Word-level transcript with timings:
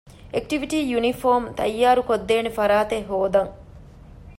އެކްޓިވިޓީ 0.33 0.77
ޔުނީފޯމު 0.91 1.47
ތައްޔާރުކޮށްދޭނެ 1.57 2.49
ފަރާތެއް 2.57 3.07
ހޯދަން 3.09 3.51